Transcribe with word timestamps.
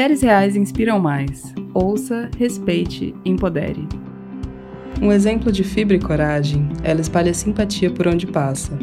Mulheres 0.00 0.22
reais 0.22 0.56
inspiram 0.56 0.98
mais. 0.98 1.52
Ouça, 1.74 2.30
respeite, 2.38 3.14
empodere. 3.22 3.86
Um 4.98 5.12
exemplo 5.12 5.52
de 5.52 5.62
fibra 5.62 5.94
e 5.94 6.00
coragem, 6.00 6.66
ela 6.82 7.02
espalha 7.02 7.34
simpatia 7.34 7.90
por 7.90 8.08
onde 8.08 8.26
passa. 8.26 8.78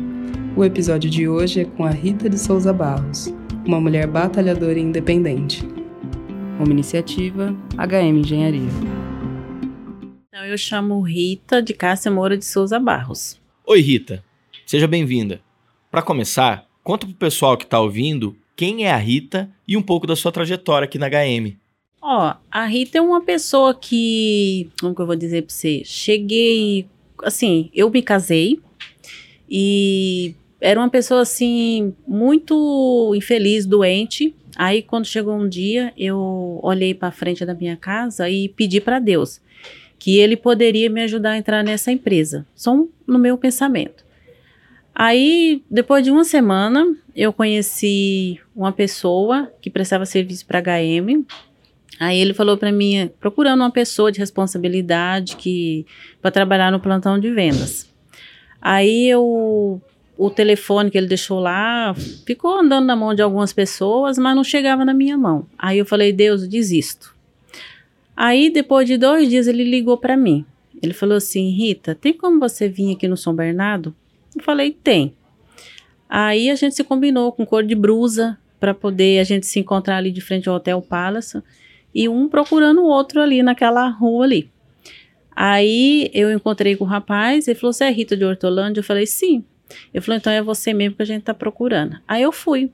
O 0.55 0.63
episódio 0.63 1.09
de 1.09 1.27
hoje 1.27 1.61
é 1.61 1.65
com 1.65 1.85
a 1.85 1.89
Rita 1.89 2.29
de 2.29 2.39
Souza 2.39 2.71
Barros, 2.71 3.33
uma 3.65 3.81
mulher 3.81 4.05
batalhadora 4.05 4.77
e 4.77 4.83
independente. 4.83 5.67
Uma 6.59 6.69
iniciativa 6.69 7.51
HM 7.75 8.19
Engenharia. 8.19 8.69
Então, 10.27 10.45
eu 10.45 10.55
chamo 10.55 11.01
Rita 11.01 11.63
de 11.63 11.73
Cássia 11.73 12.11
Moura 12.11 12.37
de 12.37 12.45
Souza 12.45 12.79
Barros. 12.79 13.41
Oi, 13.65 13.81
Rita. 13.81 14.23
Seja 14.67 14.87
bem-vinda. 14.87 15.41
Para 15.89 16.03
começar, 16.03 16.67
conta 16.83 17.07
pro 17.07 17.15
pessoal 17.15 17.57
que 17.57 17.63
está 17.63 17.79
ouvindo 17.79 18.37
quem 18.57 18.85
é 18.85 18.91
a 18.91 18.97
Rita 18.97 19.47
e 19.67 19.77
um 19.77 19.81
pouco 19.83 20.07
da 20.07 20.15
sua 20.15 20.31
trajetória 20.31 20.85
aqui 20.85 20.97
na 20.97 21.07
HM. 21.07 21.55
Ó, 22.01 22.33
a 22.51 22.65
Rita 22.65 22.97
é 22.97 23.01
uma 23.01 23.21
pessoa 23.21 23.73
que, 23.75 24.69
como 24.81 24.95
que 24.95 25.01
eu 25.01 25.05
vou 25.05 25.15
dizer 25.15 25.43
para 25.43 25.53
você? 25.53 25.83
Cheguei, 25.85 26.87
assim, 27.23 27.69
eu 27.71 27.89
me 27.89 28.01
casei 28.01 28.59
e 29.47 30.33
era 30.59 30.79
uma 30.79 30.89
pessoa 30.89 31.21
assim 31.21 31.93
muito 32.07 33.13
infeliz, 33.15 33.65
doente. 33.65 34.35
Aí 34.55 34.81
quando 34.81 35.05
chegou 35.05 35.35
um 35.35 35.47
dia, 35.47 35.93
eu 35.95 36.59
olhei 36.63 36.95
para 36.95 37.11
frente 37.11 37.45
da 37.45 37.53
minha 37.53 37.77
casa 37.77 38.27
e 38.27 38.49
pedi 38.49 38.81
para 38.81 38.99
Deus 38.99 39.39
que 39.99 40.17
ele 40.17 40.37
poderia 40.37 40.89
me 40.89 41.01
ajudar 41.01 41.31
a 41.31 41.37
entrar 41.37 41.63
nessa 41.63 41.91
empresa. 41.91 42.45
Só 42.55 42.85
no 43.05 43.19
meu 43.19 43.37
pensamento. 43.37 44.06
Aí, 44.99 45.61
depois 45.69 46.03
de 46.03 46.09
uma 46.09 46.23
semana, 46.23 46.83
eu 47.15 47.31
conheci 47.31 48.39
uma 48.55 48.71
pessoa 48.71 49.47
que 49.61 49.69
prestava 49.69 50.07
serviço 50.07 50.43
para 50.47 50.59
HM. 50.59 51.23
Aí 51.99 52.19
ele 52.19 52.33
falou 52.33 52.57
para 52.57 52.71
mim, 52.71 53.07
procurando 53.19 53.61
uma 53.61 53.69
pessoa 53.69 54.11
de 54.11 54.17
responsabilidade 54.17 55.35
que 55.35 55.85
para 56.19 56.31
trabalhar 56.31 56.71
no 56.71 56.79
plantão 56.79 57.19
de 57.19 57.29
vendas. 57.31 57.87
Aí 58.59 59.07
eu 59.07 59.79
o 60.17 60.31
telefone 60.31 60.89
que 60.89 60.97
ele 60.97 61.05
deixou 61.05 61.39
lá 61.39 61.93
ficou 62.25 62.57
andando 62.57 62.87
na 62.87 62.95
mão 62.95 63.13
de 63.13 63.21
algumas 63.21 63.53
pessoas, 63.53 64.17
mas 64.17 64.35
não 64.35 64.43
chegava 64.43 64.83
na 64.83 64.95
minha 64.95 65.15
mão. 65.15 65.45
Aí 65.59 65.77
eu 65.77 65.85
falei, 65.85 66.11
Deus, 66.11 66.47
desisto. 66.47 67.15
Aí 68.15 68.49
depois 68.49 68.87
de 68.87 68.97
dois 68.97 69.29
dias 69.29 69.45
ele 69.45 69.63
ligou 69.63 69.95
para 69.95 70.17
mim. 70.17 70.43
Ele 70.81 70.93
falou 70.93 71.17
assim, 71.17 71.51
Rita, 71.51 71.93
tem 71.93 72.13
como 72.13 72.39
você 72.39 72.67
vir 72.67 72.95
aqui 72.95 73.07
no 73.07 73.15
São 73.15 73.35
Bernardo? 73.35 73.95
Eu 74.39 74.43
falei, 74.43 74.71
tem. 74.71 75.15
Aí 76.09 76.49
a 76.49 76.55
gente 76.55 76.75
se 76.75 76.83
combinou 76.83 77.31
com 77.31 77.45
cor 77.45 77.63
de 77.63 77.75
brusa 77.75 78.37
para 78.59 78.73
poder 78.73 79.19
a 79.19 79.23
gente 79.23 79.45
se 79.45 79.59
encontrar 79.59 79.97
ali 79.97 80.11
de 80.11 80.21
frente 80.21 80.47
ao 80.47 80.55
Hotel 80.55 80.81
Palace 80.81 81.41
e 81.93 82.07
um 82.07 82.27
procurando 82.29 82.81
o 82.81 82.87
outro 82.87 83.21
ali 83.21 83.43
naquela 83.43 83.87
rua 83.89 84.25
ali. 84.25 84.49
Aí 85.35 86.09
eu 86.13 86.31
encontrei 86.31 86.75
com 86.75 86.83
o 86.83 86.87
rapaz, 86.87 87.47
ele 87.47 87.59
falou: 87.59 87.73
Você 87.73 87.83
é 87.83 87.91
Rita 87.91 88.17
de 88.17 88.25
Hortolândia? 88.25 88.79
Eu 88.79 88.83
falei: 88.83 89.05
Sim. 89.05 89.43
Ele 89.93 90.01
falou: 90.01 90.17
Então 90.17 90.33
é 90.33 90.41
você 90.41 90.73
mesmo 90.73 90.95
que 90.95 91.03
a 91.03 91.05
gente 91.05 91.23
tá 91.23 91.33
procurando. 91.33 91.97
Aí 92.07 92.23
eu 92.23 92.31
fui. 92.31 92.71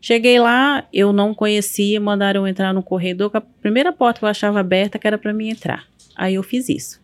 Cheguei 0.00 0.40
lá, 0.40 0.84
eu 0.92 1.12
não 1.12 1.32
conhecia, 1.32 2.00
mandaram 2.00 2.40
eu 2.40 2.48
entrar 2.48 2.74
no 2.74 2.82
corredor, 2.82 3.30
com 3.30 3.36
a 3.36 3.40
primeira 3.40 3.92
porta 3.92 4.18
que 4.18 4.24
eu 4.24 4.28
achava 4.28 4.58
aberta, 4.58 4.98
que 4.98 5.06
era 5.06 5.16
para 5.16 5.32
mim 5.32 5.50
entrar. 5.50 5.86
Aí 6.16 6.34
eu 6.34 6.42
fiz 6.42 6.68
isso. 6.68 7.00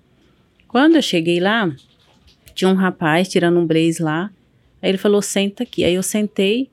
Quando 0.66 0.96
eu 0.96 1.02
cheguei 1.02 1.38
lá, 1.38 1.72
tinha 2.58 2.68
um 2.68 2.74
rapaz 2.74 3.28
tirando 3.28 3.60
um 3.60 3.66
blaze 3.66 4.02
lá. 4.02 4.32
Aí 4.82 4.90
ele 4.90 4.98
falou: 4.98 5.22
Senta 5.22 5.62
aqui. 5.62 5.84
Aí 5.84 5.94
eu 5.94 6.02
sentei. 6.02 6.68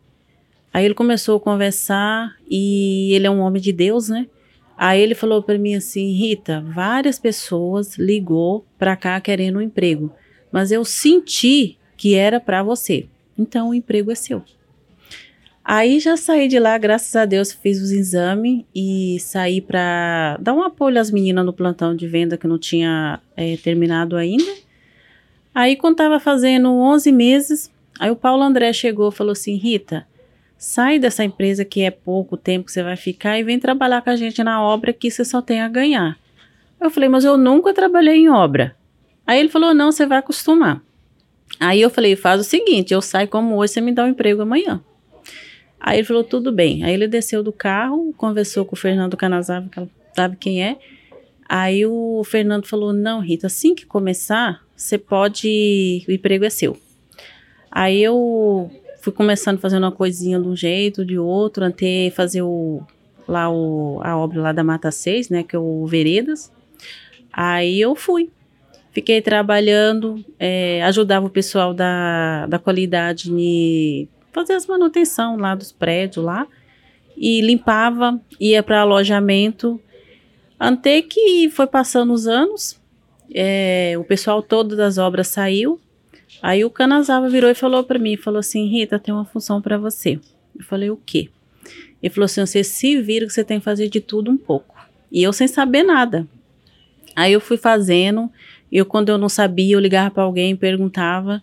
Aí 0.73 0.83
ele 0.83 0.95
começou 0.95 1.37
a 1.37 1.39
conversar 1.39 2.35
e 2.49 3.13
ele 3.13 3.27
é 3.27 3.29
um 3.29 3.39
homem 3.39 3.61
de 3.61 3.71
Deus, 3.71 4.09
né? 4.09 4.27
Aí 4.75 4.99
ele 4.99 5.15
falou 5.15 5.41
para 5.41 5.57
mim 5.57 5.75
assim, 5.75 6.11
Rita, 6.11 6.59
várias 6.67 7.17
pessoas 7.17 7.97
ligou 7.97 8.65
para 8.77 8.93
cá 8.97 9.21
querendo 9.21 9.59
um 9.59 9.61
emprego, 9.61 10.11
mas 10.51 10.69
eu 10.69 10.83
senti 10.83 11.77
que 11.95 12.15
era 12.15 12.41
para 12.41 12.61
você. 12.61 13.05
Então 13.37 13.69
o 13.69 13.73
emprego 13.73 14.11
é 14.11 14.15
seu. 14.15 14.43
Aí 15.63 15.97
já 16.01 16.17
saí 16.17 16.49
de 16.49 16.59
lá, 16.59 16.77
graças 16.77 17.15
a 17.15 17.23
Deus, 17.23 17.53
fiz 17.53 17.81
os 17.81 17.91
exames 17.91 18.65
e 18.75 19.17
saí 19.21 19.61
para 19.61 20.37
dar 20.41 20.53
um 20.53 20.61
apoio 20.61 20.99
às 20.99 21.09
meninas 21.09 21.45
no 21.45 21.53
plantão 21.53 21.95
de 21.95 22.05
venda 22.05 22.37
que 22.37 22.47
não 22.47 22.59
tinha 22.59 23.21
é, 23.37 23.55
terminado 23.55 24.17
ainda. 24.17 24.64
Aí 25.55 25.75
quando 25.75 25.95
tava 25.95 26.19
fazendo 26.19 26.69
11 26.69 27.11
meses, 27.11 27.71
aí 27.97 28.11
o 28.11 28.15
Paulo 28.15 28.43
André 28.43 28.71
chegou 28.73 29.09
e 29.09 29.11
falou 29.11 29.31
assim, 29.31 29.55
Rita, 29.55 30.05
Sai 30.57 30.99
dessa 30.99 31.23
empresa 31.23 31.65
que 31.65 31.81
é 31.81 31.91
pouco 31.91 32.37
tempo 32.37 32.65
que 32.65 32.71
você 32.71 32.81
vai 32.81 32.95
ficar 32.95 33.37
e 33.37 33.43
vem 33.43 33.59
trabalhar 33.59 34.01
com 34.01 34.09
a 34.09 34.15
gente 34.15 34.43
na 34.43 34.61
obra 34.63 34.93
que 34.93 35.11
você 35.11 35.25
só 35.25 35.41
tem 35.41 35.61
a 35.61 35.67
ganhar. 35.67 36.17
Eu 36.79 36.89
falei, 36.89 37.09
mas 37.09 37.25
eu 37.25 37.37
nunca 37.37 37.73
trabalhei 37.73 38.15
em 38.15 38.29
obra. 38.29 38.75
Aí 39.27 39.39
ele 39.39 39.49
falou, 39.49 39.73
não, 39.73 39.91
você 39.91 40.05
vai 40.05 40.19
acostumar. 40.19 40.81
Aí 41.59 41.81
eu 41.81 41.89
falei, 41.89 42.15
faz 42.15 42.39
o 42.39 42.43
seguinte, 42.43 42.93
eu 42.93 43.01
saio 43.01 43.27
como 43.27 43.55
hoje, 43.55 43.73
você 43.73 43.81
me 43.81 43.91
dá 43.91 44.05
um 44.05 44.09
emprego 44.09 44.41
amanhã. 44.41 44.81
Aí 45.79 45.99
ele 45.99 46.07
falou, 46.07 46.23
tudo 46.23 46.51
bem. 46.51 46.83
Aí 46.83 46.93
ele 46.93 47.07
desceu 47.07 47.43
do 47.43 47.51
carro, 47.51 48.13
conversou 48.17 48.65
com 48.65 48.75
o 48.75 48.79
Fernando 48.79 49.17
Canazava, 49.17 49.69
que 49.69 49.87
sabe 50.15 50.37
quem 50.37 50.63
é. 50.63 50.77
Aí 51.47 51.85
o 51.85 52.23
Fernando 52.23 52.65
falou, 52.65 52.91
não, 52.91 53.19
Rita, 53.19 53.47
assim 53.47 53.75
que 53.75 53.85
começar, 53.85 54.64
você 54.75 54.97
pode, 54.97 56.03
o 56.07 56.11
emprego 56.11 56.45
é 56.45 56.49
seu. 56.49 56.77
Aí 57.71 58.01
eu 58.01 58.69
fui 59.01 59.13
começando 59.13 59.59
fazendo 59.59 59.83
uma 59.83 59.91
coisinha 59.91 60.39
de 60.39 60.47
um 60.47 60.55
jeito, 60.55 61.05
de 61.05 61.17
outro, 61.17 61.63
até 61.65 62.09
fazer 62.09 62.41
o, 62.41 62.81
lá 63.27 63.49
o, 63.49 63.99
a 64.03 64.17
obra 64.17 64.41
lá 64.41 64.51
da 64.51 64.63
Mata 64.63 64.91
6, 64.91 65.29
né, 65.29 65.43
que 65.43 65.55
é 65.55 65.59
o 65.59 65.85
Veredas. 65.85 66.51
Aí 67.31 67.79
eu 67.79 67.95
fui. 67.95 68.29
Fiquei 68.91 69.21
trabalhando, 69.21 70.23
é, 70.39 70.81
ajudava 70.83 71.25
o 71.25 71.29
pessoal 71.29 71.73
da, 71.73 72.47
da 72.47 72.57
qualidade 72.57 73.29
em 73.31 74.07
fazer 74.31 74.53
as 74.53 74.65
manutenção 74.65 75.35
lá 75.35 75.53
dos 75.53 75.71
prédios 75.71 76.25
lá. 76.25 76.47
E 77.17 77.41
limpava, 77.41 78.19
ia 78.39 78.63
para 78.63 78.81
alojamento. 78.81 79.79
Até 80.57 81.01
que 81.01 81.49
foi 81.49 81.67
passando 81.67 82.13
os 82.13 82.25
anos, 82.25 82.79
é, 83.33 83.95
o 83.97 84.03
pessoal 84.03 84.41
todo 84.41 84.75
das 84.75 84.97
obras 84.97 85.27
saiu. 85.27 85.79
Aí 86.41 86.65
o 86.65 86.69
Canazawa 86.69 87.29
virou 87.29 87.49
e 87.49 87.55
falou 87.55 87.83
para 87.83 87.99
mim, 87.99 88.17
falou 88.17 88.39
assim, 88.39 88.67
Rita, 88.67 88.99
tem 88.99 89.13
uma 89.13 89.25
função 89.25 89.61
para 89.61 89.77
você. 89.77 90.19
Eu 90.57 90.63
falei, 90.63 90.89
o 90.89 90.97
quê? 90.97 91.29
Ele 92.01 92.13
falou 92.13 92.25
assim, 92.25 92.45
você 92.45 92.63
se 92.63 93.01
vira 93.01 93.25
que 93.25 93.33
você 93.33 93.43
tem 93.43 93.59
que 93.59 93.65
fazer 93.65 93.89
de 93.89 93.99
tudo 93.99 94.29
um 94.29 94.37
pouco. 94.37 94.75
E 95.11 95.23
eu 95.23 95.33
sem 95.33 95.47
saber 95.47 95.83
nada. 95.83 96.27
Aí 97.15 97.31
eu 97.31 97.39
fui 97.39 97.57
fazendo, 97.57 98.29
eu 98.71 98.85
quando 98.85 99.09
eu 99.09 99.17
não 99.17 99.29
sabia, 99.29 99.75
eu 99.75 99.79
ligava 99.79 100.11
para 100.11 100.23
alguém, 100.23 100.55
perguntava. 100.55 101.41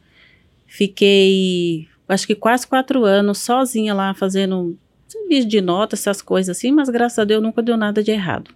Fiquei, 0.66 1.88
acho 2.08 2.26
que 2.26 2.34
quase 2.34 2.66
quatro 2.66 3.04
anos 3.04 3.38
sozinha 3.38 3.94
lá 3.94 4.14
fazendo 4.14 4.78
serviço 5.08 5.48
de 5.48 5.60
nota, 5.60 5.94
essas 5.94 6.22
coisas 6.22 6.56
assim, 6.56 6.72
mas 6.72 6.88
graças 6.88 7.18
a 7.18 7.24
Deus 7.24 7.42
nunca 7.42 7.62
deu 7.62 7.76
nada 7.76 8.02
de 8.02 8.10
errado. 8.10 8.50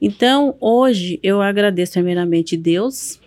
Então, 0.00 0.56
hoje 0.60 1.18
eu 1.22 1.42
agradeço 1.42 1.92
primeiramente 1.94 2.56
Deus 2.56 3.20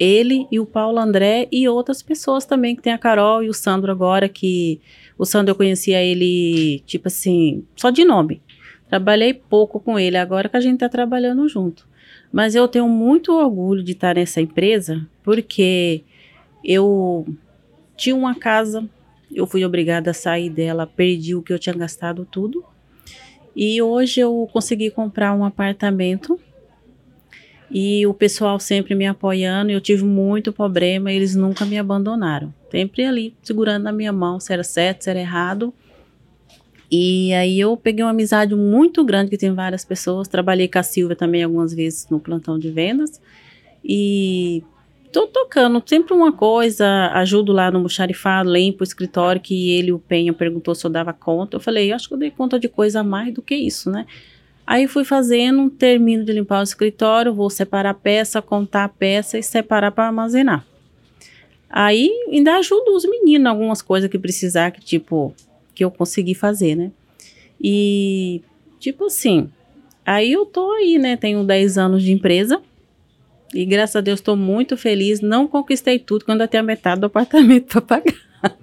ele 0.00 0.48
e 0.50 0.58
o 0.58 0.64
Paulo 0.64 0.98
André 0.98 1.46
e 1.52 1.68
outras 1.68 2.02
pessoas 2.02 2.46
também, 2.46 2.74
que 2.74 2.80
tem 2.80 2.94
a 2.94 2.98
Carol 2.98 3.42
e 3.42 3.50
o 3.50 3.54
Sandro 3.54 3.92
agora, 3.92 4.30
que 4.30 4.80
o 5.18 5.26
Sandro 5.26 5.50
eu 5.50 5.54
conhecia 5.54 6.02
ele, 6.02 6.82
tipo 6.86 7.08
assim, 7.08 7.62
só 7.76 7.90
de 7.90 8.02
nome. 8.02 8.40
Trabalhei 8.88 9.34
pouco 9.34 9.78
com 9.78 9.98
ele, 9.98 10.16
agora 10.16 10.48
que 10.48 10.56
a 10.56 10.60
gente 10.60 10.78
tá 10.78 10.88
trabalhando 10.88 11.46
junto. 11.46 11.86
Mas 12.32 12.54
eu 12.54 12.66
tenho 12.66 12.88
muito 12.88 13.30
orgulho 13.32 13.82
de 13.82 13.92
estar 13.92 14.14
nessa 14.14 14.40
empresa, 14.40 15.06
porque 15.22 16.02
eu 16.64 17.26
tinha 17.94 18.16
uma 18.16 18.34
casa, 18.34 18.88
eu 19.30 19.46
fui 19.46 19.66
obrigada 19.66 20.12
a 20.12 20.14
sair 20.14 20.48
dela, 20.48 20.86
perdi 20.86 21.34
o 21.34 21.42
que 21.42 21.52
eu 21.52 21.58
tinha 21.58 21.74
gastado 21.74 22.24
tudo. 22.24 22.64
E 23.54 23.80
hoje 23.82 24.20
eu 24.20 24.48
consegui 24.52 24.90
comprar 24.90 25.34
um 25.34 25.44
apartamento 25.44 26.38
e 27.70 28.06
o 28.06 28.12
pessoal 28.12 28.58
sempre 28.58 28.94
me 28.94 29.06
apoiando. 29.06 29.70
Eu 29.70 29.80
tive 29.80 30.04
muito 30.04 30.52
problema, 30.52 31.12
eles 31.12 31.34
nunca 31.34 31.64
me 31.64 31.78
abandonaram. 31.78 32.52
Sempre 32.70 33.04
ali 33.04 33.34
segurando 33.42 33.84
na 33.84 33.92
minha 33.92 34.12
mão 34.12 34.40
se 34.40 34.52
era 34.52 34.64
certo, 34.64 35.02
se 35.04 35.10
era 35.10 35.20
errado. 35.20 35.72
E 36.90 37.32
aí 37.34 37.60
eu 37.60 37.76
peguei 37.76 38.04
uma 38.04 38.10
amizade 38.10 38.54
muito 38.54 39.04
grande 39.04 39.30
que 39.30 39.38
tem 39.38 39.54
várias 39.54 39.84
pessoas. 39.84 40.26
Trabalhei 40.26 40.66
com 40.66 40.78
a 40.78 40.82
Silvia 40.82 41.14
também 41.14 41.44
algumas 41.44 41.72
vezes 41.72 42.08
no 42.10 42.18
plantão 42.18 42.58
de 42.58 42.70
vendas. 42.70 43.20
E 43.84 44.64
tô 45.12 45.26
tocando 45.26 45.82
sempre 45.84 46.14
uma 46.14 46.32
coisa, 46.32 47.10
ajudo 47.14 47.52
lá 47.52 47.70
no 47.70 47.82
Buxarifado, 47.82 48.52
limpo 48.52 48.82
o 48.82 48.84
escritório 48.84 49.40
que 49.40 49.70
ele, 49.72 49.92
o 49.92 49.98
Penha, 49.98 50.32
perguntou 50.32 50.74
se 50.74 50.86
eu 50.86 50.90
dava 50.90 51.12
conta. 51.12 51.56
Eu 51.56 51.60
falei, 51.60 51.92
acho 51.92 52.08
que 52.08 52.14
eu 52.14 52.18
dei 52.18 52.30
conta 52.30 52.58
de 52.58 52.68
coisa 52.68 53.00
a 53.00 53.04
mais 53.04 53.32
do 53.32 53.42
que 53.42 53.54
isso, 53.54 53.90
né? 53.90 54.06
Aí 54.66 54.86
fui 54.86 55.04
fazendo, 55.04 55.68
termino 55.68 56.24
de 56.24 56.32
limpar 56.32 56.60
o 56.60 56.62
escritório, 56.62 57.34
vou 57.34 57.50
separar 57.50 57.90
a 57.90 57.94
peça, 57.94 58.40
contar 58.40 58.84
a 58.84 58.88
peça 58.88 59.38
e 59.38 59.42
separar 59.42 59.90
para 59.90 60.06
armazenar. 60.06 60.64
Aí 61.68 62.10
ainda 62.30 62.56
ajudo 62.56 62.94
os 62.94 63.04
meninos 63.04 63.46
algumas 63.46 63.82
coisas 63.82 64.08
que 64.08 64.18
precisar, 64.18 64.70
que 64.70 64.80
tipo, 64.80 65.34
que 65.74 65.84
eu 65.84 65.90
consegui 65.90 66.34
fazer, 66.34 66.76
né? 66.76 66.92
E 67.60 68.42
tipo 68.78 69.06
assim, 69.06 69.50
Aí 70.10 70.32
eu 70.32 70.44
tô 70.44 70.72
aí, 70.72 70.98
né? 70.98 71.16
Tenho 71.16 71.44
10 71.44 71.78
anos 71.78 72.02
de 72.02 72.10
empresa. 72.10 72.60
E 73.54 73.64
graças 73.64 73.96
a 73.96 74.00
Deus 74.00 74.20
estou 74.20 74.36
muito 74.36 74.76
feliz. 74.76 75.20
Não 75.20 75.46
conquistei 75.46 75.98
tudo 75.98 76.24
quando 76.24 76.42
até 76.42 76.58
a 76.58 76.62
metade 76.62 77.00
do 77.00 77.06
apartamento 77.06 77.66
para 77.82 78.02
pagar. 78.02 78.58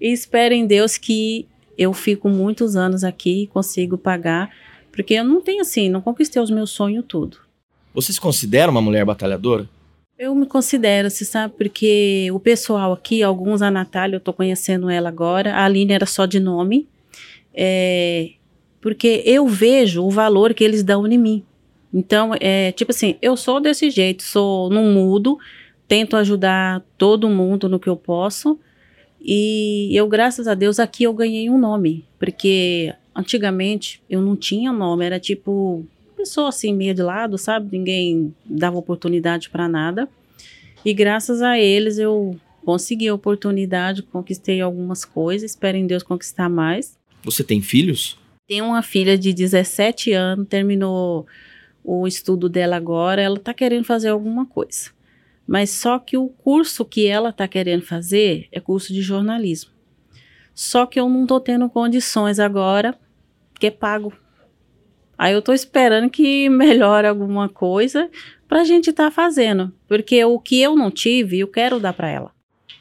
e 0.00 0.12
espero 0.12 0.54
em 0.54 0.66
Deus 0.66 0.96
que 0.96 1.46
eu 1.78 1.92
fico 1.92 2.28
muitos 2.28 2.76
anos 2.76 3.04
aqui 3.04 3.44
e 3.44 3.46
consigo 3.46 3.96
pagar. 3.96 4.50
Porque 4.90 5.14
eu 5.14 5.24
não 5.24 5.40
tenho 5.40 5.62
assim, 5.62 5.88
não 5.88 6.00
conquistei 6.00 6.42
os 6.42 6.50
meus 6.50 6.70
sonhos 6.70 7.04
tudo. 7.08 7.38
Você 7.94 8.12
se 8.12 8.20
considera 8.20 8.70
uma 8.70 8.82
mulher 8.82 9.04
batalhadora? 9.04 9.68
Eu 10.18 10.34
me 10.34 10.46
considero, 10.46 11.10
você 11.10 11.24
sabe, 11.24 11.54
porque 11.56 12.30
o 12.32 12.38
pessoal 12.38 12.92
aqui, 12.92 13.22
alguns, 13.22 13.60
a 13.60 13.70
Natália, 13.70 14.16
eu 14.16 14.20
tô 14.20 14.32
conhecendo 14.32 14.88
ela 14.88 15.08
agora, 15.08 15.54
a 15.54 15.64
Aline 15.64 15.92
era 15.92 16.06
só 16.06 16.26
de 16.26 16.38
nome, 16.38 16.86
é, 17.52 18.30
porque 18.80 19.22
eu 19.26 19.48
vejo 19.48 20.04
o 20.04 20.10
valor 20.10 20.54
que 20.54 20.62
eles 20.62 20.84
dão 20.84 21.06
em 21.06 21.18
mim. 21.18 21.44
Então, 21.92 22.32
é 22.40 22.72
tipo 22.72 22.90
assim, 22.90 23.16
eu 23.20 23.36
sou 23.36 23.60
desse 23.60 23.90
jeito, 23.90 24.22
sou, 24.22 24.70
não 24.70 24.84
mudo, 24.92 25.38
tento 25.86 26.16
ajudar 26.16 26.82
todo 26.96 27.28
mundo 27.28 27.68
no 27.68 27.78
que 27.78 27.88
eu 27.88 27.96
posso, 27.96 28.58
e 29.20 29.90
eu, 29.92 30.08
graças 30.08 30.48
a 30.48 30.54
Deus, 30.54 30.80
aqui 30.80 31.04
eu 31.04 31.12
ganhei 31.12 31.48
um 31.48 31.58
nome, 31.58 32.04
porque 32.18 32.92
antigamente 33.14 34.02
eu 34.10 34.20
não 34.20 34.34
tinha 34.34 34.72
nome, 34.72 35.04
era 35.04 35.20
tipo 35.20 35.86
pessoa 36.16 36.48
assim, 36.48 36.72
meio 36.72 36.94
de 36.94 37.02
lado, 37.02 37.36
sabe? 37.36 37.76
Ninguém 37.76 38.34
dava 38.44 38.78
oportunidade 38.78 39.50
para 39.50 39.68
nada. 39.68 40.08
E 40.84 40.94
graças 40.94 41.42
a 41.42 41.58
eles 41.58 41.98
eu 41.98 42.36
consegui 42.64 43.08
a 43.08 43.14
oportunidade, 43.14 44.02
conquistei 44.02 44.60
algumas 44.60 45.04
coisas, 45.04 45.50
espero 45.50 45.76
em 45.76 45.86
Deus 45.86 46.02
conquistar 46.02 46.48
mais. 46.48 46.96
Você 47.24 47.44
tem 47.44 47.60
filhos? 47.60 48.16
Tenho 48.48 48.66
uma 48.66 48.82
filha 48.82 49.16
de 49.16 49.32
17 49.32 50.12
anos, 50.12 50.48
terminou 50.48 51.26
o 51.84 52.06
estudo 52.06 52.48
dela 52.48 52.76
agora, 52.76 53.20
ela 53.20 53.36
está 53.36 53.52
querendo 53.52 53.84
fazer 53.84 54.08
alguma 54.08 54.46
coisa. 54.46 54.90
Mas 55.46 55.70
só 55.70 55.98
que 55.98 56.16
o 56.16 56.28
curso 56.28 56.84
que 56.84 57.06
ela 57.06 57.30
está 57.30 57.48
querendo 57.48 57.82
fazer 57.82 58.48
é 58.52 58.60
curso 58.60 58.92
de 58.92 59.02
jornalismo. 59.02 59.70
Só 60.54 60.86
que 60.86 61.00
eu 61.00 61.08
não 61.08 61.22
estou 61.22 61.40
tendo 61.40 61.68
condições 61.68 62.38
agora, 62.38 62.98
que 63.58 63.66
é 63.66 63.70
pago 63.70 64.12
Aí 65.22 65.34
eu 65.34 65.40
tô 65.40 65.52
esperando 65.52 66.10
que 66.10 66.48
melhore 66.48 67.06
alguma 67.06 67.48
coisa 67.48 68.10
pra 68.48 68.64
gente 68.64 68.90
estar 68.90 69.04
tá 69.04 69.10
fazendo, 69.12 69.72
porque 69.86 70.24
o 70.24 70.36
que 70.36 70.60
eu 70.60 70.74
não 70.74 70.90
tive, 70.90 71.38
eu 71.38 71.46
quero 71.46 71.78
dar 71.78 71.92
para 71.92 72.10
ela. 72.10 72.32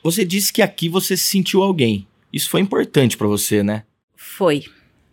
Você 0.03 0.25
disse 0.25 0.51
que 0.51 0.63
aqui 0.63 0.89
você 0.89 1.15
sentiu 1.15 1.61
alguém. 1.61 2.07
Isso 2.33 2.49
foi 2.49 2.61
importante 2.61 3.15
para 3.15 3.27
você, 3.27 3.61
né? 3.61 3.83
Foi. 4.15 4.63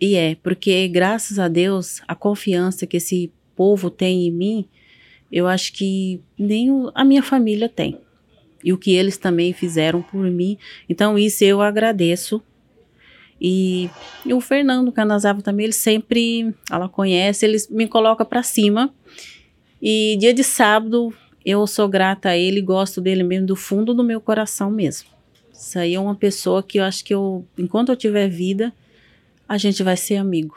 E 0.00 0.14
é, 0.14 0.37
porque 0.37 0.88
graças 0.88 1.38
a 1.38 1.49
Deus, 1.49 2.00
a 2.08 2.14
confiança 2.14 2.87
que 2.87 2.96
esse 2.96 3.31
povo 3.59 3.91
tem 3.91 4.29
em 4.29 4.31
mim, 4.31 4.69
eu 5.33 5.49
acho 5.49 5.73
que 5.73 6.21
nem 6.39 6.71
a 6.95 7.05
minha 7.05 7.23
família 7.23 7.69
tem. 7.69 7.99
E 8.63 8.73
o 8.73 8.79
que 8.79 8.93
eles 8.93 9.19
também 9.19 9.53
fizeram 9.53 10.01
por 10.01 10.31
mim. 10.31 10.57
Então, 10.89 11.19
isso 11.19 11.45
eu 11.45 11.61
agradeço 11.61 12.43
e, 13.41 13.89
e 14.27 14.35
o 14.35 14.41
Fernando 14.41 14.91
Canazava 14.91 15.43
também, 15.43 15.65
ele 15.65 15.73
sempre, 15.73 16.55
ela 16.71 16.89
conhece, 16.89 17.47
ele 17.47 17.57
me 17.71 17.87
coloca 17.87 18.25
para 18.25 18.43
cima. 18.43 18.93
E 19.81 20.17
dia 20.19 20.35
de 20.35 20.43
sábado, 20.43 21.13
eu 21.45 21.67
sou 21.67 21.89
grata 21.89 22.31
a 22.31 22.37
ele, 22.37 22.61
gosto 22.61 23.01
dele 23.01 23.23
mesmo 23.23 23.47
do 23.47 23.57
fundo 23.57 23.95
do 23.95 24.03
meu 24.03 24.21
coração 24.21 24.71
mesmo. 24.71 25.09
Isso 25.53 25.79
aí 25.79 25.95
é 25.95 26.01
uma 26.01 26.15
pessoa 26.15 26.63
que 26.63 26.79
eu 26.79 26.85
acho 26.85 27.05
que 27.05 27.15
eu, 27.15 27.45
enquanto 27.57 27.91
eu 27.91 27.97
tiver 27.97 28.29
vida, 28.29 28.73
a 29.49 29.57
gente 29.57 29.83
vai 29.83 29.97
ser 29.97 30.17
amigo. 30.17 30.57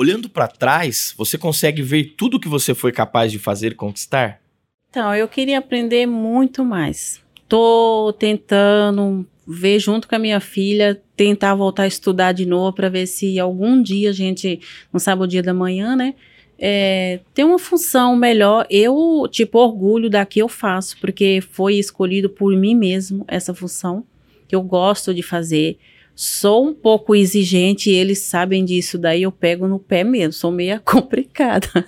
Olhando 0.00 0.28
para 0.28 0.46
trás, 0.46 1.12
você 1.18 1.36
consegue 1.36 1.82
ver 1.82 2.14
tudo 2.16 2.38
que 2.38 2.46
você 2.46 2.72
foi 2.72 2.92
capaz 2.92 3.32
de 3.32 3.38
fazer 3.40 3.74
conquistar? 3.74 4.40
Então, 4.88 5.12
eu 5.12 5.26
queria 5.26 5.58
aprender 5.58 6.06
muito 6.06 6.64
mais. 6.64 7.20
Tô 7.48 8.14
tentando 8.16 9.26
ver 9.44 9.80
junto 9.80 10.06
com 10.06 10.14
a 10.14 10.18
minha 10.20 10.38
filha, 10.38 11.02
tentar 11.16 11.56
voltar 11.56 11.82
a 11.82 11.88
estudar 11.88 12.30
de 12.30 12.46
novo 12.46 12.72
para 12.72 12.88
ver 12.88 13.08
se 13.08 13.40
algum 13.40 13.82
dia 13.82 14.10
a 14.10 14.12
gente, 14.12 14.60
não 14.92 15.00
sabe 15.00 15.24
o 15.24 15.26
dia 15.26 15.42
da 15.42 15.52
manhã, 15.52 15.96
né? 15.96 16.14
É, 16.56 17.18
tem 17.34 17.44
uma 17.44 17.58
função 17.58 18.14
melhor. 18.14 18.68
Eu, 18.70 19.26
tipo, 19.28 19.58
orgulho 19.58 20.08
da 20.08 20.24
que 20.24 20.38
eu 20.38 20.48
faço, 20.48 20.96
porque 21.00 21.40
foi 21.50 21.74
escolhido 21.74 22.30
por 22.30 22.56
mim 22.56 22.76
mesmo 22.76 23.24
essa 23.26 23.52
função, 23.52 24.04
que 24.46 24.54
eu 24.54 24.62
gosto 24.62 25.12
de 25.12 25.24
fazer. 25.24 25.76
Sou 26.20 26.66
um 26.66 26.74
pouco 26.74 27.14
exigente, 27.14 27.90
eles 27.90 28.18
sabem 28.18 28.64
disso, 28.64 28.98
daí 28.98 29.22
eu 29.22 29.30
pego 29.30 29.68
no 29.68 29.78
pé 29.78 30.02
mesmo, 30.02 30.32
sou 30.32 30.50
meia 30.50 30.80
complicada. 30.84 31.86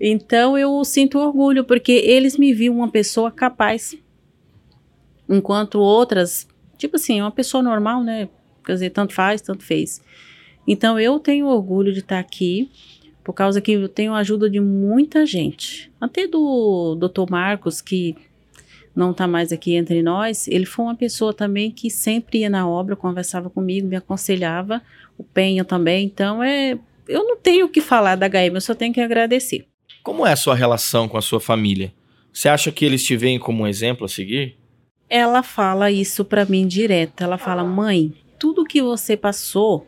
então 0.00 0.58
eu 0.58 0.84
sinto 0.84 1.20
orgulho, 1.20 1.62
porque 1.62 1.92
eles 1.92 2.36
me 2.36 2.52
viram 2.52 2.78
uma 2.78 2.90
pessoa 2.90 3.30
capaz 3.30 3.96
enquanto 5.28 5.78
outras, 5.78 6.48
tipo 6.76 6.96
assim, 6.96 7.20
uma 7.20 7.30
pessoa 7.30 7.62
normal, 7.62 8.02
né? 8.02 8.28
Quer 8.66 8.72
dizer, 8.72 8.90
tanto 8.90 9.14
faz, 9.14 9.40
tanto 9.40 9.62
fez. 9.62 10.02
Então 10.66 10.98
eu 10.98 11.20
tenho 11.20 11.46
orgulho 11.46 11.92
de 11.92 12.00
estar 12.00 12.18
aqui, 12.18 12.72
por 13.22 13.34
causa 13.34 13.60
que 13.60 13.70
eu 13.70 13.88
tenho 13.88 14.14
a 14.14 14.18
ajuda 14.18 14.50
de 14.50 14.58
muita 14.58 15.24
gente. 15.24 15.92
Até 16.00 16.26
do 16.26 16.96
Dr. 16.96 17.30
Marcos, 17.30 17.80
que 17.80 18.16
não 18.94 19.12
está 19.12 19.26
mais 19.26 19.52
aqui 19.52 19.74
entre 19.74 20.02
nós, 20.02 20.46
ele 20.48 20.66
foi 20.66 20.84
uma 20.84 20.94
pessoa 20.94 21.32
também 21.32 21.70
que 21.70 21.90
sempre 21.90 22.40
ia 22.40 22.50
na 22.50 22.68
obra, 22.68 22.94
conversava 22.94 23.48
comigo, 23.48 23.88
me 23.88 23.96
aconselhava, 23.96 24.82
o 25.16 25.24
Penha 25.24 25.64
também. 25.64 26.04
Então 26.04 26.42
é, 26.42 26.78
eu 27.08 27.24
não 27.24 27.36
tenho 27.36 27.66
o 27.66 27.68
que 27.68 27.80
falar 27.80 28.16
da 28.16 28.28
HM, 28.28 28.54
eu 28.54 28.60
só 28.60 28.74
tenho 28.74 28.92
que 28.92 29.00
agradecer. 29.00 29.66
Como 30.02 30.26
é 30.26 30.32
a 30.32 30.36
sua 30.36 30.54
relação 30.54 31.08
com 31.08 31.16
a 31.16 31.22
sua 31.22 31.40
família? 31.40 31.92
Você 32.32 32.48
acha 32.48 32.72
que 32.72 32.84
eles 32.84 33.04
te 33.04 33.16
veem 33.16 33.38
como 33.38 33.64
um 33.64 33.66
exemplo 33.66 34.04
a 34.04 34.08
seguir? 34.08 34.56
ela 35.12 35.42
fala 35.42 35.90
isso 35.90 36.24
para 36.24 36.46
mim 36.46 36.66
direto. 36.66 37.22
Ela 37.22 37.36
fala: 37.36 37.62
"Mãe, 37.62 38.14
tudo 38.38 38.64
que 38.64 38.80
você 38.80 39.14
passou, 39.14 39.86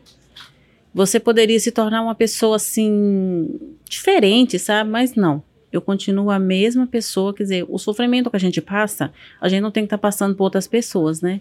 você 0.93 1.19
poderia 1.19 1.59
se 1.59 1.71
tornar 1.71 2.03
uma 2.03 2.13
pessoa 2.13 2.57
assim 2.57 3.59
diferente, 3.89 4.59
sabe? 4.59 4.91
Mas 4.91 5.15
não. 5.15 5.43
Eu 5.75 5.81
continuo 5.81 6.31
a 6.31 6.39
mesma 6.39 6.87
pessoa, 6.87 7.33
quer 7.33 7.43
dizer, 7.43 7.65
o 7.67 7.77
sofrimento 7.77 8.29
que 8.29 8.35
a 8.35 8.39
gente 8.39 8.61
passa, 8.61 9.11
a 9.39 9.49
gente 9.49 9.61
não 9.61 9.71
tem 9.71 9.83
que 9.83 9.87
estar 9.87 9.97
tá 9.97 10.01
passando 10.01 10.35
por 10.35 10.45
outras 10.45 10.67
pessoas, 10.67 11.21
né? 11.21 11.39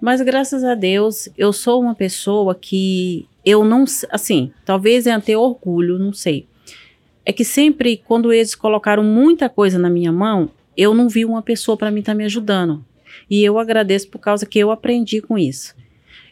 Mas 0.00 0.20
graças 0.22 0.64
a 0.64 0.74
Deus, 0.74 1.28
eu 1.36 1.52
sou 1.52 1.80
uma 1.80 1.94
pessoa 1.94 2.54
que 2.54 3.26
eu 3.44 3.64
não, 3.64 3.84
assim, 4.10 4.52
talvez 4.64 5.06
é 5.06 5.18
ter 5.20 5.36
orgulho, 5.36 5.98
não 5.98 6.12
sei. 6.12 6.46
É 7.24 7.32
que 7.32 7.44
sempre 7.44 7.96
quando 7.96 8.32
eles 8.32 8.54
colocaram 8.54 9.04
muita 9.04 9.48
coisa 9.48 9.78
na 9.78 9.90
minha 9.90 10.10
mão, 10.10 10.50
eu 10.76 10.94
não 10.94 11.08
vi 11.08 11.24
uma 11.24 11.42
pessoa 11.42 11.76
para 11.76 11.90
mim 11.90 12.00
estar 12.00 12.12
tá 12.12 12.16
me 12.16 12.24
ajudando. 12.24 12.84
E 13.28 13.44
eu 13.44 13.58
agradeço 13.58 14.08
por 14.08 14.18
causa 14.18 14.46
que 14.46 14.58
eu 14.58 14.70
aprendi 14.70 15.20
com 15.20 15.38
isso. 15.38 15.74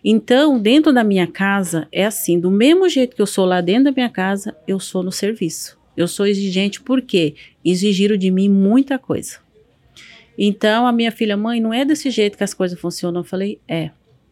Então, 0.02 0.58
dentro 0.58 0.92
da 0.92 1.04
minha 1.04 1.26
casa, 1.26 1.86
é 1.92 2.06
assim: 2.06 2.38
do 2.38 2.50
mesmo 2.50 2.88
jeito 2.88 3.14
que 3.14 3.22
eu 3.22 3.26
sou 3.26 3.44
lá 3.44 3.60
dentro 3.60 3.84
da 3.84 3.92
minha 3.92 4.08
casa, 4.08 4.56
eu 4.66 4.80
sou 4.80 5.02
no 5.02 5.12
serviço. 5.12 5.77
Eu 5.98 6.06
sou 6.06 6.26
exigente 6.26 6.80
porque 6.80 7.34
exigiram 7.64 8.16
de 8.16 8.30
mim 8.30 8.48
muita 8.48 9.00
coisa. 9.00 9.40
Então, 10.38 10.86
a 10.86 10.92
minha 10.92 11.10
filha, 11.10 11.36
mãe, 11.36 11.60
não 11.60 11.74
é 11.74 11.84
desse 11.84 12.08
jeito 12.08 12.38
que 12.38 12.44
as 12.44 12.54
coisas 12.54 12.78
funcionam. 12.78 13.22
Eu 13.22 13.24
falei: 13.24 13.60
é. 13.66 13.90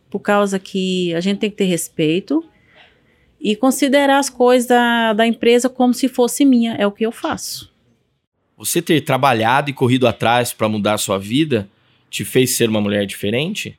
Por 0.08 0.20
causa 0.20 0.60
que 0.60 1.12
a 1.12 1.20
gente 1.20 1.40
tem 1.40 1.50
que 1.50 1.56
ter 1.56 1.64
respeito 1.64 2.44
e 3.40 3.56
considerar 3.56 4.20
as 4.20 4.30
coisas 4.30 4.68
da, 4.68 5.12
da 5.12 5.26
empresa 5.26 5.68
como 5.68 5.92
se 5.92 6.06
fosse 6.06 6.44
minha. 6.44 6.74
É 6.74 6.86
o 6.86 6.92
que 6.92 7.04
eu 7.04 7.10
faço. 7.10 7.74
Você 8.56 8.80
ter 8.80 9.00
trabalhado 9.00 9.68
e 9.68 9.72
corrido 9.72 10.06
atrás 10.06 10.52
para 10.52 10.68
mudar 10.68 10.94
a 10.94 10.98
sua 10.98 11.18
vida 11.18 11.68
te 12.08 12.24
fez 12.24 12.56
ser 12.56 12.68
uma 12.68 12.80
mulher 12.80 13.04
diferente? 13.04 13.76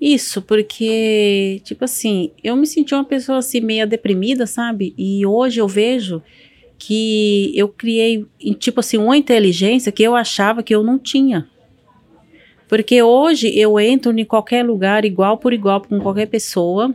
Isso, 0.00 0.40
porque, 0.42 1.60
tipo 1.64 1.84
assim, 1.84 2.30
eu 2.42 2.54
me 2.56 2.66
senti 2.66 2.94
uma 2.94 3.04
pessoa 3.04 3.38
assim 3.38 3.60
meio 3.60 3.86
deprimida, 3.86 4.46
sabe? 4.46 4.94
E 4.96 5.26
hoje 5.26 5.60
eu 5.60 5.66
vejo 5.66 6.22
que 6.78 7.52
eu 7.54 7.68
criei, 7.68 8.26
tipo 8.58 8.80
assim, 8.80 8.98
uma 8.98 9.16
inteligência 9.16 9.92
que 9.92 10.02
eu 10.02 10.14
achava 10.14 10.62
que 10.62 10.74
eu 10.74 10.82
não 10.82 10.98
tinha. 10.98 11.48
Porque 12.68 13.02
hoje 13.02 13.56
eu 13.58 13.78
entro 13.78 14.18
em 14.18 14.24
qualquer 14.24 14.64
lugar 14.64 15.04
igual 15.04 15.38
por 15.38 15.52
igual 15.52 15.80
com 15.80 16.00
qualquer 16.00 16.26
pessoa, 16.26 16.94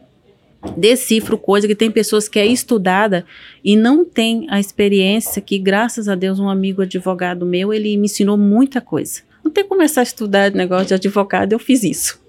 decifro 0.76 1.38
coisa 1.38 1.68
que 1.68 1.76
tem 1.76 1.90
pessoas 1.90 2.28
que 2.28 2.38
é 2.38 2.46
estudada 2.46 3.26
e 3.64 3.76
não 3.76 4.04
tem 4.04 4.46
a 4.50 4.60
experiência 4.60 5.42
que 5.42 5.58
graças 5.58 6.10
a 6.10 6.16
Deus 6.16 6.40
um 6.40 6.50
amigo 6.50 6.82
advogado 6.82 7.46
meu, 7.46 7.74
ele 7.74 7.96
me 7.96 8.06
ensinou 8.06 8.38
muita 8.38 8.82
coisa 8.82 9.30
até 9.50 9.64
começar 9.64 10.02
a 10.02 10.04
estudar 10.04 10.52
negócio 10.52 10.88
de 10.88 10.94
advogado, 10.94 11.54
eu 11.54 11.60
fiz 11.60 11.84
isso. 11.84 12.22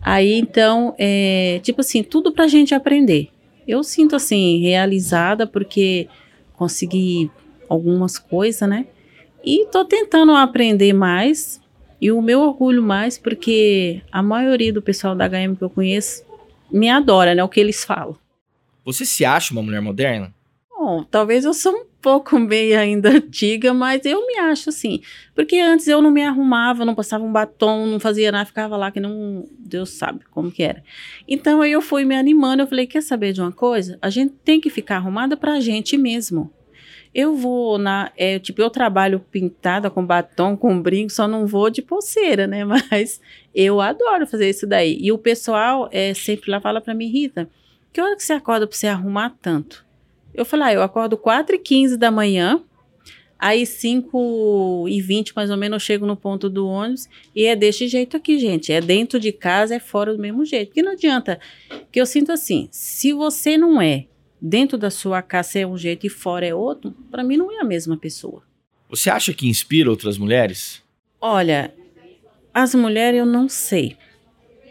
Aí, 0.00 0.34
então, 0.34 0.94
é, 0.98 1.60
tipo 1.62 1.80
assim, 1.80 2.02
tudo 2.02 2.32
pra 2.32 2.46
gente 2.46 2.74
aprender. 2.74 3.28
Eu 3.66 3.82
sinto, 3.82 4.14
assim, 4.14 4.60
realizada 4.60 5.46
porque 5.46 6.06
consegui 6.56 7.30
algumas 7.68 8.18
coisas, 8.18 8.68
né? 8.68 8.86
E 9.44 9.66
tô 9.66 9.84
tentando 9.84 10.32
aprender 10.32 10.92
mais 10.92 11.60
e 12.00 12.10
o 12.10 12.20
meu 12.22 12.40
orgulho 12.40 12.82
mais 12.82 13.18
porque 13.18 14.02
a 14.10 14.22
maioria 14.22 14.72
do 14.72 14.82
pessoal 14.82 15.14
da 15.14 15.28
HM 15.28 15.54
que 15.56 15.62
eu 15.62 15.70
conheço 15.70 16.24
me 16.70 16.88
adora, 16.88 17.34
né? 17.34 17.44
O 17.44 17.48
que 17.48 17.60
eles 17.60 17.84
falam. 17.84 18.16
Você 18.84 19.04
se 19.04 19.24
acha 19.24 19.52
uma 19.52 19.62
mulher 19.62 19.80
moderna? 19.80 20.34
Bom, 20.70 21.04
talvez 21.04 21.44
eu 21.44 21.54
sou 21.54 21.72
um 21.72 21.84
pouco 22.04 22.38
meio 22.38 22.78
ainda 22.78 23.08
antiga, 23.16 23.72
mas 23.72 24.04
eu 24.04 24.26
me 24.26 24.36
acho 24.36 24.68
assim. 24.68 25.00
Porque 25.34 25.58
antes 25.58 25.88
eu 25.88 26.02
não 26.02 26.10
me 26.10 26.22
arrumava, 26.22 26.84
não 26.84 26.94
passava 26.94 27.24
um 27.24 27.32
batom, 27.32 27.86
não 27.86 27.98
fazia 27.98 28.30
nada, 28.30 28.44
ficava 28.44 28.76
lá 28.76 28.90
que 28.90 29.00
não. 29.00 29.48
Deus 29.58 29.88
sabe 29.88 30.20
como 30.30 30.52
que 30.52 30.62
era. 30.62 30.84
Então 31.26 31.62
aí 31.62 31.72
eu 31.72 31.80
fui 31.80 32.04
me 32.04 32.14
animando, 32.14 32.62
eu 32.62 32.66
falei: 32.66 32.86
quer 32.86 33.02
saber 33.02 33.32
de 33.32 33.40
uma 33.40 33.50
coisa? 33.50 33.98
A 34.02 34.10
gente 34.10 34.34
tem 34.44 34.60
que 34.60 34.68
ficar 34.68 34.96
arrumada 34.96 35.34
pra 35.34 35.58
gente 35.60 35.96
mesmo. 35.96 36.52
Eu 37.14 37.34
vou 37.34 37.78
na. 37.78 38.12
É, 38.18 38.38
tipo, 38.38 38.60
eu 38.60 38.68
trabalho 38.68 39.20
pintada 39.30 39.88
com 39.88 40.04
batom, 40.04 40.56
com 40.56 40.82
brinco, 40.82 41.10
só 41.10 41.26
não 41.26 41.46
vou 41.46 41.70
de 41.70 41.80
pulseira, 41.80 42.46
né? 42.46 42.64
Mas 42.68 43.18
eu 43.54 43.80
adoro 43.80 44.26
fazer 44.26 44.50
isso 44.50 44.66
daí. 44.66 44.98
E 45.00 45.10
o 45.10 45.16
pessoal 45.16 45.88
é, 45.90 46.12
sempre 46.12 46.50
lá 46.50 46.60
fala 46.60 46.82
pra 46.82 46.92
mim, 46.92 47.06
Rita, 47.06 47.48
que 47.92 48.00
hora 48.00 48.14
que 48.14 48.22
você 48.22 48.34
acorda 48.34 48.66
pra 48.66 48.76
você 48.76 48.88
arrumar 48.88 49.34
tanto? 49.40 49.83
Eu 50.34 50.44
falei, 50.44 50.68
ah, 50.68 50.72
eu 50.74 50.82
acordo 50.82 51.16
4 51.16 51.54
e 51.54 51.58
15 51.58 51.96
da 51.96 52.10
manhã, 52.10 52.62
aí 53.38 53.64
5 53.64 54.86
e 54.88 55.00
20 55.00 55.34
mais 55.34 55.50
ou 55.50 55.56
menos 55.56 55.76
eu 55.76 55.86
chego 55.86 56.06
no 56.06 56.16
ponto 56.16 56.50
do 56.50 56.66
ônibus 56.66 57.08
e 57.34 57.44
é 57.44 57.54
desse 57.54 57.86
jeito 57.86 58.16
aqui, 58.16 58.38
gente. 58.38 58.72
É 58.72 58.80
dentro 58.80 59.20
de 59.20 59.32
casa, 59.32 59.76
é 59.76 59.80
fora 59.80 60.12
do 60.12 60.20
mesmo 60.20 60.44
jeito. 60.44 60.68
Porque 60.68 60.82
não 60.82 60.92
adianta, 60.92 61.38
que 61.92 62.00
eu 62.00 62.06
sinto 62.06 62.32
assim, 62.32 62.68
se 62.70 63.12
você 63.12 63.56
não 63.56 63.80
é 63.80 64.06
dentro 64.40 64.76
da 64.76 64.90
sua 64.90 65.22
casa 65.22 65.60
é 65.60 65.66
um 65.66 65.78
jeito 65.78 66.06
e 66.06 66.10
fora 66.10 66.46
é 66.46 66.54
outro, 66.54 66.94
para 67.10 67.24
mim 67.24 67.36
não 67.36 67.50
é 67.50 67.60
a 67.60 67.64
mesma 67.64 67.96
pessoa. 67.96 68.42
Você 68.90 69.08
acha 69.08 69.32
que 69.32 69.48
inspira 69.48 69.88
outras 69.88 70.18
mulheres? 70.18 70.82
Olha, 71.20 71.72
as 72.52 72.74
mulheres 72.74 73.20
eu 73.20 73.26
não 73.26 73.48
sei. 73.48 73.96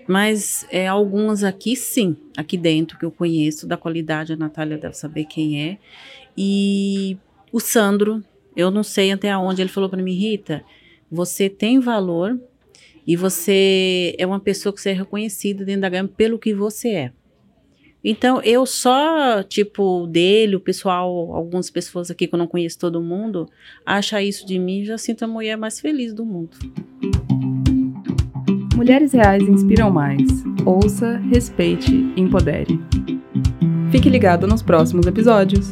Mas 0.08 0.66
é, 0.70 0.88
algumas 0.88 1.44
aqui 1.44 1.76
sim, 1.76 2.16
aqui 2.36 2.58
dentro 2.58 2.98
que 2.98 3.06
eu 3.06 3.12
conheço 3.12 3.68
da 3.68 3.78
qualidade, 3.78 4.34
a 4.34 4.38
Natália 4.38 4.78
deve 4.78 4.96
saber 4.96 5.26
quem 5.26 5.70
é. 5.70 5.78
E 6.38 7.18
o 7.52 7.60
Sandro, 7.60 8.24
eu 8.56 8.70
não 8.70 8.84
sei 8.84 9.12
até 9.12 9.36
onde 9.38 9.62
ele 9.62 9.70
falou 9.70 9.90
para 9.90 10.02
mim, 10.02 10.14
Rita, 10.14 10.64
você 11.10 11.50
tem 11.50 11.80
valor 11.80 12.40
e 13.06 13.16
você 13.16 14.16
é 14.18 14.26
uma 14.26 14.40
pessoa 14.40 14.74
que 14.74 14.82
você 14.82 14.90
é 14.90 14.94
reconhecida 14.94 15.64
dentro 15.64 15.82
da 15.82 15.90
gama 15.90 16.10
pelo 16.10 16.40
que 16.40 16.54
você 16.54 16.90
é. 16.90 17.12
Então, 18.04 18.42
eu 18.42 18.66
só, 18.66 19.42
tipo, 19.44 20.06
dele, 20.08 20.58
o 20.58 20.60
pessoal, 20.60 21.34
algumas 21.34 21.70
pessoas 21.70 22.12
aqui 22.12 22.28
que 22.28 22.36
eu 22.36 22.40
não 22.40 22.48
conheço 22.48 22.78
todo 22.78 23.02
mundo, 23.02 23.50
acha 23.86 24.22
isso 24.22 24.46
de 24.46 24.60
mim, 24.60 24.84
já 24.84 24.98
sinto 24.98 25.24
a 25.24 25.28
mulher 25.28 25.56
mais 25.56 25.80
feliz 25.80 26.14
do 26.14 26.26
mundo. 26.26 26.58
Mulheres 28.84 29.14
Reais 29.14 29.42
inspiram 29.48 29.90
mais. 29.90 30.44
Ouça, 30.66 31.18
respeite, 31.32 31.90
empodere. 32.18 32.78
Fique 33.90 34.10
ligado 34.10 34.46
nos 34.46 34.62
próximos 34.62 35.08
episódios. 35.08 35.70